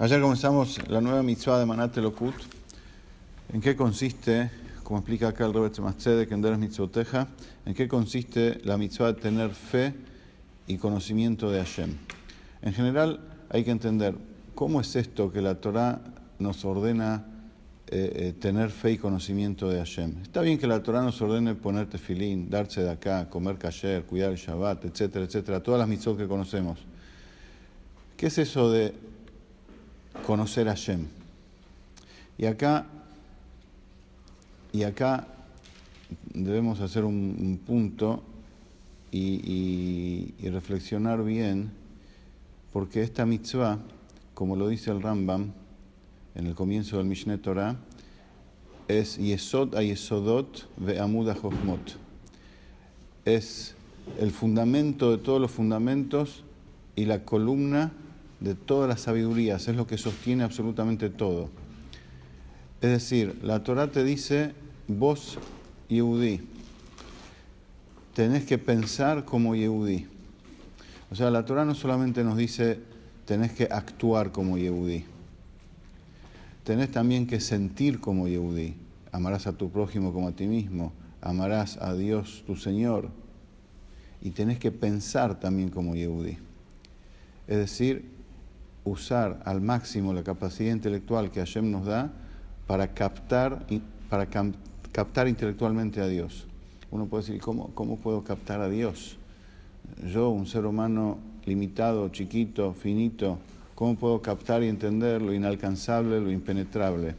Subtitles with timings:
[0.00, 2.32] Ayer comenzamos la nueva mitzvah de Manat Elokut.
[3.52, 4.48] ¿En qué consiste,
[4.84, 7.26] como explica acá el Robert Tzemachzedek en Deres Mitzvoteja,
[7.66, 9.92] en qué consiste la mitzvah de tener fe
[10.68, 11.96] y conocimiento de Hashem?
[12.62, 13.18] En general
[13.50, 14.14] hay que entender
[14.54, 16.00] cómo es esto que la Torah
[16.38, 17.26] nos ordena
[17.88, 20.22] eh, eh, tener fe y conocimiento de Hashem.
[20.22, 24.30] Está bien que la Torah nos ordene ponerte filín, darse de acá, comer kasher, cuidar
[24.30, 26.78] el Shabbat, etcétera, etcétera, todas las mitzvot que conocemos.
[28.16, 29.08] ¿Qué es eso de
[30.28, 31.06] conocer a Hashem.
[32.36, 32.84] Y acá,
[34.74, 35.26] y acá
[36.34, 38.22] debemos hacer un, punto
[39.10, 41.70] y, reflexionar bien,
[42.74, 43.78] porque esta mitzvah,
[44.34, 45.52] como lo dice el Rambam
[46.34, 47.76] en el comienzo del Mishneh Torah,
[48.86, 51.30] es Yesod a Yesodot ve Amud
[53.24, 53.74] Es
[54.20, 56.44] el fundamento de todos los fundamentos
[56.96, 57.92] y la columna
[58.40, 61.50] de todas las sabidurías, es lo que sostiene absolutamente todo.
[62.80, 64.52] Es decir, la Torah te dice,
[64.86, 65.38] vos,
[65.88, 66.40] Yehudí,
[68.14, 70.06] tenés que pensar como Yehudí.
[71.10, 72.78] O sea, la Torah no solamente nos dice,
[73.24, 75.04] tenés que actuar como Yehudí,
[76.64, 78.74] tenés también que sentir como Yehudí.
[79.10, 83.08] Amarás a tu prójimo como a ti mismo, amarás a Dios tu Señor,
[84.20, 86.38] y tenés que pensar también como Yehudí.
[87.46, 88.17] Es decir,
[88.88, 92.10] usar al máximo la capacidad intelectual que Hashem nos da
[92.66, 93.66] para captar,
[94.10, 94.28] para
[94.92, 96.46] captar intelectualmente a Dios.
[96.90, 99.16] Uno puede decir, ¿cómo, ¿cómo puedo captar a Dios?
[100.12, 103.38] Yo, un ser humano limitado, chiquito, finito,
[103.74, 107.14] ¿cómo puedo captar y entender lo inalcanzable, lo impenetrable?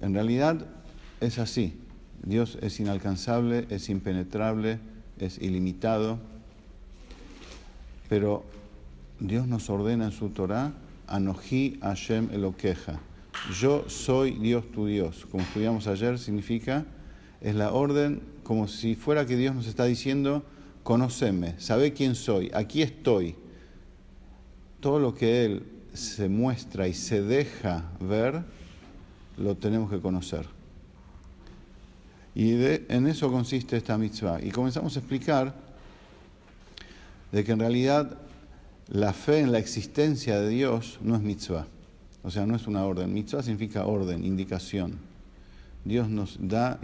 [0.00, 0.66] En realidad
[1.20, 1.80] es así.
[2.22, 4.78] Dios es inalcanzable, es impenetrable,
[5.18, 6.18] es ilimitado,
[8.08, 8.44] pero
[9.20, 10.72] Dios nos ordena en su Torah,
[11.06, 13.00] Anoji Hashem Eloqueja.
[13.58, 15.26] Yo soy Dios tu Dios.
[15.30, 16.84] Como estudiamos ayer, significa,
[17.40, 20.44] es la orden como si fuera que Dios nos está diciendo,
[20.82, 23.36] conoceme, sabe quién soy, aquí estoy.
[24.80, 28.44] Todo lo que Él se muestra y se deja ver,
[29.36, 30.46] lo tenemos que conocer.
[32.34, 34.42] Y en eso consiste esta mitzvah.
[34.42, 35.54] Y comenzamos a explicar
[37.30, 38.18] de que en realidad
[38.88, 41.66] la fe en la existencia de Dios no es mitzvah,
[42.22, 43.12] o sea, no es una orden.
[43.12, 44.98] Mitzvah significa orden, indicación.
[45.84, 46.80] Dios nos da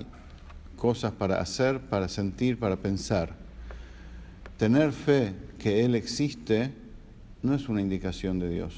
[0.76, 3.34] cosas para hacer, para sentir, para pensar.
[4.56, 6.72] Tener fe que Él existe
[7.42, 8.74] no es una indicación de Dios.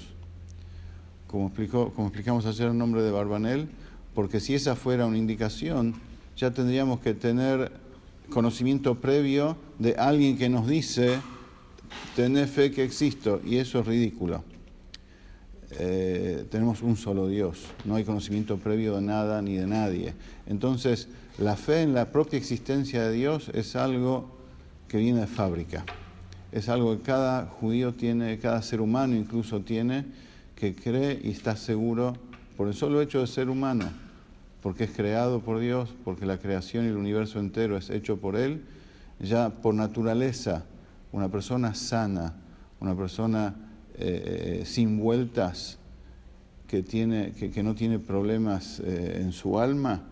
[1.27, 3.69] Como, explicamos ayer en nombre de Barbanel,
[4.15, 5.95] porque si esa fuera una indicación,
[6.37, 7.73] ya tendríamos que tener
[8.31, 11.19] conocimiento previo de alguien que nos dice
[12.15, 14.45] tener fe que existo, y eso es ridículo.
[15.79, 20.13] Eh, tenemos un solo Dios, no hay conocimiento previo de nada ni de nadie.
[20.47, 21.09] Entonces,
[21.39, 24.27] la fe en la propia existencia de Dios es algo
[24.89, 25.85] que viene de fábrica.
[26.53, 30.05] Es algo que cada judío tiene, cada ser humano incluso tiene,
[30.55, 32.15] que cree y está seguro
[32.59, 33.87] por el solo hecho de ser humano,
[34.63, 38.37] porque es creado por Dios, porque la creación y el universo entero es hecho por
[38.37, 38.63] Él,
[39.19, 40.67] ya por naturaleza
[41.13, 42.35] una persona sana,
[42.81, 43.55] una persona
[43.95, 45.79] eh, eh, sin vueltas,
[46.67, 50.03] que, tiene, que, no tiene problemas eh, en su alma,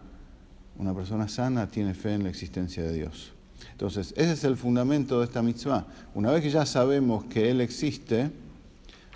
[0.79, 3.33] una persona sana tiene fe en la existencia de Dios.
[3.73, 5.87] Entonces, ese es el fundamento de esta mitzvah.
[6.15, 8.31] Una vez que ya sabemos que Él existe,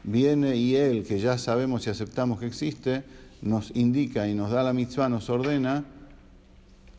[0.04, 3.04] viene y Él, que ya sabemos y aceptamos que existe,
[3.42, 5.84] nos indica y nos da la mitzvah, nos ordena,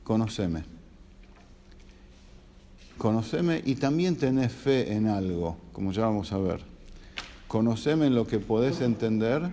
[0.04, 0.75] conoceme
[2.98, 6.62] conoceme y también tenés fe en algo, como ya vamos a ver.
[7.48, 9.52] Conoceme en lo que podés entender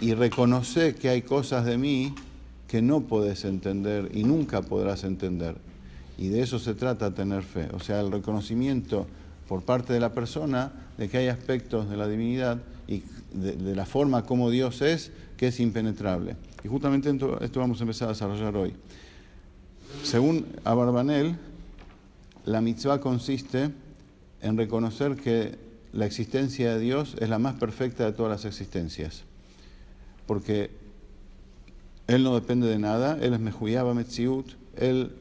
[0.00, 2.14] y reconoce que hay cosas de mí
[2.68, 5.56] que no podés entender y nunca podrás entender.
[6.16, 9.06] Y de eso se trata tener fe, o sea, el reconocimiento
[9.48, 13.02] por parte de la persona de que hay aspectos de la divinidad y
[13.32, 16.36] de, la forma como Dios es que es impenetrable.
[16.62, 18.74] Y justamente esto, vamos a empezar a desarrollar hoy.
[20.04, 21.36] Según Abarbanel,
[22.50, 23.70] la mitzvah consiste
[24.42, 25.58] en reconocer que
[25.92, 29.24] la existencia de Dios es la más perfecta de todas las existencias.
[30.26, 30.70] Porque
[32.06, 35.12] Él no depende de nada, Él es Mejuyaba Metziut, Él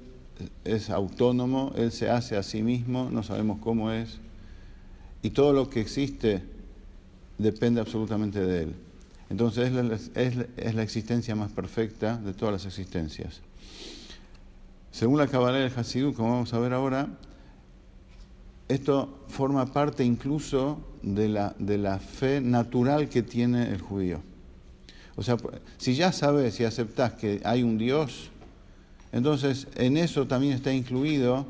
[0.64, 4.20] es autónomo, Él se hace a sí mismo, no sabemos cómo es.
[5.22, 6.44] Y todo lo que existe
[7.38, 8.76] depende absolutamente de Él.
[9.30, 13.42] Entonces es la, es la existencia más perfecta de todas las existencias.
[14.92, 17.08] Según la Kabbalah del Hasidut, como vamos a ver ahora,
[18.68, 24.22] esto forma parte incluso de la, de la fe natural que tiene el judío.
[25.16, 25.38] O sea,
[25.78, 28.30] si ya sabes y aceptas que hay un Dios,
[29.12, 31.46] entonces en eso también está incluido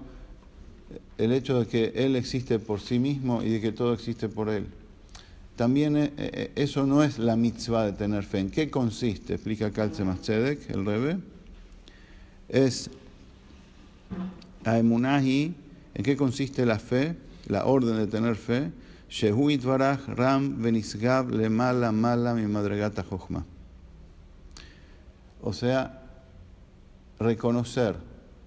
[1.18, 4.50] el hecho de que Él existe por sí mismo y de que todo existe por
[4.50, 4.68] Él.
[5.56, 8.40] También eh, eh, eso no es la mitzvah de tener fe.
[8.40, 9.34] ¿En qué consiste?
[9.34, 11.18] Explica el Tzedek, el Rebe.
[12.48, 12.90] Es
[14.72, 15.54] Aemunahi,
[15.96, 17.16] ¿en qué consiste la fe?
[17.48, 18.72] La orden de tener fe.
[19.10, 23.46] Shehuit Baraj Ram Benisgab Le Mala Mala Mi Madregata Jochma.
[25.42, 26.04] O sea,
[27.20, 27.96] reconocer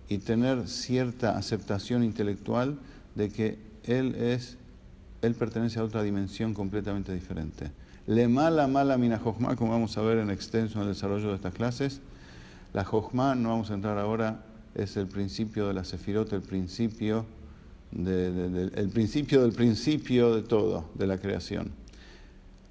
[0.08, 2.78] y tener cierta aceptación intelectual
[3.14, 4.58] de que Él es
[5.22, 7.70] él pertenece a otra dimensión completamente diferente.
[8.06, 11.36] Le mala, mala mina jojma, como vamos a ver en extenso en el desarrollo de
[11.36, 12.00] estas clases,
[12.72, 14.42] la jojma, no vamos a entrar ahora,
[14.74, 17.26] es el principio de la sefirot, el principio,
[17.94, 21.72] el principio del principio de todo, de la creación.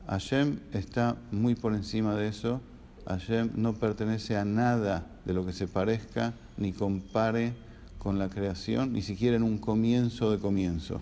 [0.07, 2.61] Hashem está muy por encima de eso.
[3.05, 7.53] Hashem no pertenece a nada de lo que se parezca ni compare
[7.97, 11.01] con la creación, ni siquiera en un comienzo de comienzo.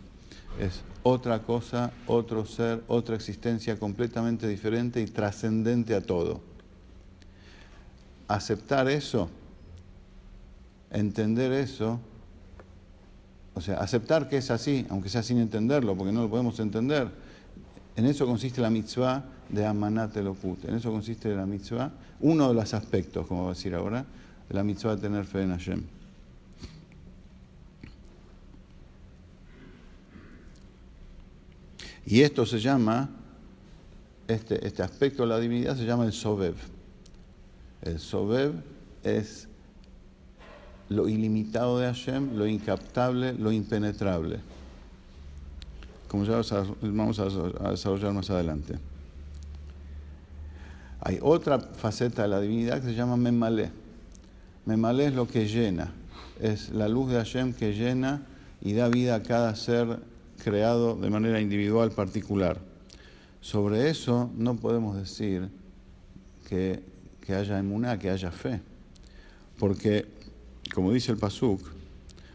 [0.60, 6.42] Es otra cosa, otro ser, otra existencia completamente diferente y trascendente a todo.
[8.28, 9.30] Aceptar eso,
[10.91, 12.00] entender eso,
[13.53, 17.09] o sea, aceptar que es así, aunque sea sin entenderlo, porque no lo podemos entender,
[17.95, 21.91] en eso consiste la mitzvah de Amanat Elokut, en eso consiste la mitzvah,
[22.21, 24.06] uno de los aspectos, como va a decir ahora,
[24.47, 25.83] de la mitzvah de tener fe en Hashem.
[32.06, 33.09] Y esto se llama,
[34.27, 36.56] este, este aspecto de la divinidad se llama el Sobev.
[37.81, 38.53] El Sobev
[39.03, 39.47] es
[40.89, 44.39] lo ilimitado de Hashem, lo incaptable, lo impenetrable.
[46.07, 46.41] Como ya
[46.81, 48.80] vamos a desarrollar más adelante.
[51.01, 53.71] Hay otra faceta de la divinidad que se llama Memale.
[54.65, 55.94] Memale es lo que llena,
[56.41, 58.24] es la luz de Hashem que llena
[58.62, 60.00] y da vida a cada ser
[60.44, 62.59] creado de manera individual, particular.
[63.41, 65.50] Sobre eso no podemos decir
[66.47, 66.83] que,
[67.30, 68.59] haya emuná, que haya fe.
[69.57, 70.07] Porque,
[70.74, 71.62] como dice el Pasuk,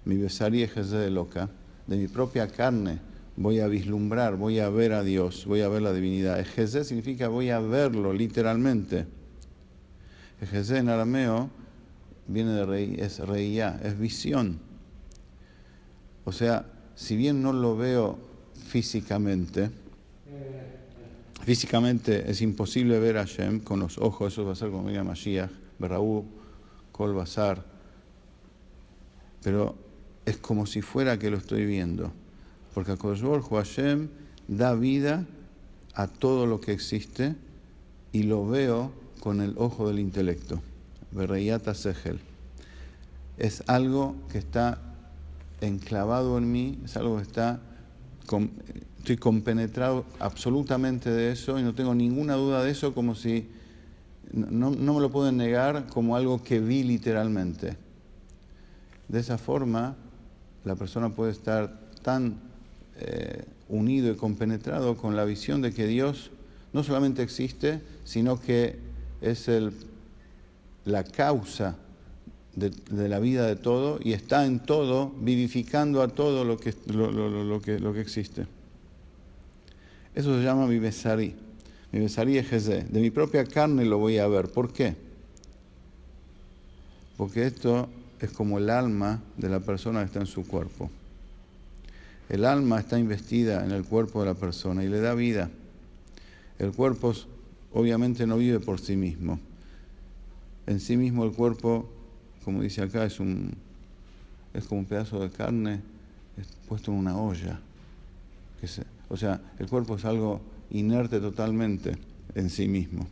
[0.04, 1.48] mi besaría es de loca,
[1.86, 2.98] de mi propia carne
[3.36, 6.38] voy a vislumbrar, voy a ver a Dios, voy a ver la divinidad.
[6.38, 9.06] Ejezé significa voy a verlo, literalmente.
[10.40, 11.50] Ejezé en arameo
[12.26, 14.58] viene de rey, es reía, es visión.
[16.24, 18.18] O sea, si bien no lo veo
[18.54, 19.70] físicamente,
[21.42, 25.04] físicamente es imposible ver a Hashem con los ojos, eso va a ser como diga
[25.04, 26.24] Mashiach, Berraú,
[26.92, 27.73] Kol Bazar,
[29.44, 29.76] pero
[30.24, 32.10] es como si fuera que lo estoy viendo,
[32.72, 34.08] porque a Hashem
[34.48, 35.26] da vida
[35.94, 37.36] a todo lo que existe
[38.10, 40.62] y lo veo con el ojo del intelecto,
[41.12, 42.20] Berreyata Segel.
[43.36, 44.80] Es algo que está
[45.60, 47.60] enclavado en mí, es algo que está,
[48.98, 53.46] estoy compenetrado absolutamente de eso y no tengo ninguna duda de eso, como si
[54.32, 57.83] no, me lo pueden negar como algo que vi literalmente.
[59.08, 59.96] De esa forma,
[60.64, 62.36] la persona puede estar tan
[62.96, 66.30] eh, unido y compenetrado con la visión de que Dios
[66.72, 68.76] no solamente existe, sino que
[69.20, 69.72] es el,
[70.84, 71.76] la causa
[72.56, 72.72] de,
[73.08, 77.60] la vida de todo y está en todo, vivificando a todo lo que, lo, lo
[77.60, 78.46] que existe.
[80.14, 80.66] Eso se llama.
[80.66, 81.34] Mi besarí
[81.92, 82.84] es Jezé.
[82.84, 84.48] De mi propia carne lo voy a ver.
[84.48, 84.94] ¿Por qué?
[87.16, 87.88] Porque esto
[88.24, 90.90] es como el alma de la persona que está en su cuerpo.
[92.28, 95.50] El alma está investida en el cuerpo de la persona y le da vida.
[96.58, 97.14] El cuerpo
[97.72, 99.38] obviamente no vive por sí mismo.
[100.66, 101.90] En sí mismo el cuerpo
[102.44, 103.54] como dice acá, es, un,
[104.52, 105.80] es como un pedazo de carne
[106.68, 107.58] puesto en una olla.
[109.08, 110.40] O sea, el cuerpo es algo
[110.70, 111.96] inerte totalmente
[112.34, 113.06] en sí mismo.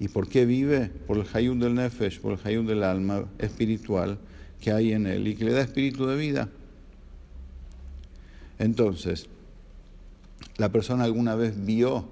[0.00, 0.90] ¿Y por qué vive?
[1.06, 4.18] Por el hayun del nefesh, por el hayun del alma espiritual
[4.60, 6.48] que hay en él y que le da espíritu de vida.
[8.58, 9.26] Entonces,
[10.56, 12.08] la persona alguna vez vio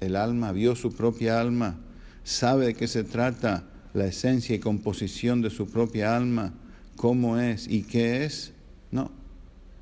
[0.00, 1.76] el alma, vio su propia alma,
[2.22, 3.64] sabe de qué se trata,
[3.94, 6.54] la esencia y composición de su propia alma,
[6.96, 8.52] cómo es y qué es.
[8.92, 9.10] No,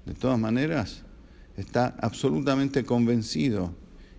[0.07, 1.03] de todas maneras,
[1.57, 3.75] está absolutamente convencido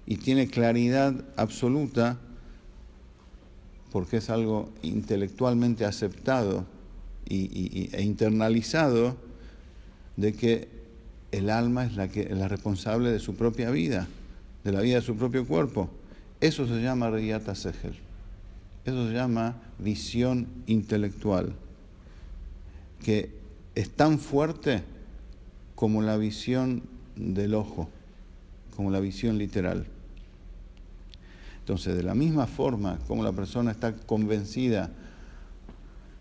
[0.06, 2.20] y tiene claridad absoluta
[3.92, 6.66] porque es algo intelectualmente aceptado
[7.30, 9.18] y, e internalizado
[10.16, 10.68] de que
[11.32, 14.08] el alma es la, la responsable de su propia vida,
[14.64, 15.90] de la vida de su propio cuerpo.
[16.40, 17.96] Eso se llama Riyata Segel.
[18.86, 21.54] Eso se llama visión intelectual,
[23.04, 23.32] que
[23.76, 24.82] es tan fuerte
[25.76, 26.84] como la visión
[27.16, 27.90] del ojo,
[28.76, 29.86] como la visión literal.
[31.60, 34.90] Entonces, de la misma forma como la persona está convencida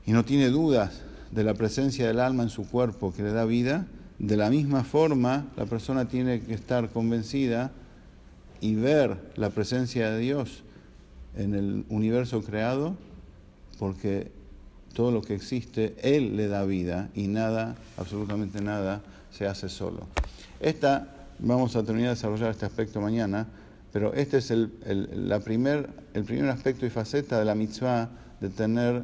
[0.06, 3.44] y no tiene dudas de la presencia del alma en su cuerpo que le da
[3.44, 3.86] vida,
[4.18, 7.72] de la misma forma la persona tiene que estar convencida
[8.60, 10.62] y ver la presencia de Dios
[11.36, 12.96] en el universo creado,
[13.78, 14.32] porque
[14.94, 20.06] todo lo que existe, Él le da vida y nada, absolutamente nada, se hace solo.
[20.60, 21.08] Esta,
[21.38, 23.46] vamos a terminar de desarrollar este aspecto mañana,
[23.92, 24.70] pero este es el,
[25.44, 28.08] primer, el primer aspecto y faceta de la mitzvah
[28.40, 29.02] de tener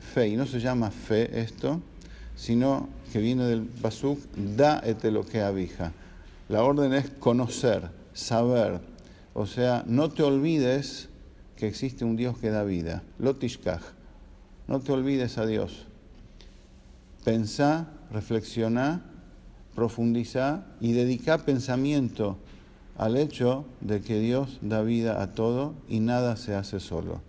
[0.00, 0.28] fe.
[0.28, 1.80] Y no se llama fe esto,
[2.36, 4.18] sino que viene del pasuk
[4.56, 5.92] da et lo que abija.
[6.48, 8.80] La orden es conocer, saber.
[9.34, 11.08] O sea, no te olvides
[11.56, 13.02] que existe un Dios que da vida.
[13.18, 13.82] Lotishkaj.
[14.66, 15.86] No te olvides a Dios.
[17.24, 19.02] Pensá, reflexiona,
[19.74, 22.38] profundiza y dedica pensamiento
[22.96, 27.20] al hecho de que Dios da vida a todo y nada se hace solo.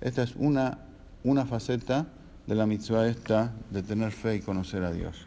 [0.00, 0.85] Esta es una,
[1.26, 2.06] una faceta
[2.46, 5.26] de la mitzvah esta de tener fe y conocer a Dios.